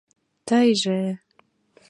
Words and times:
Тыйже... 0.47 1.01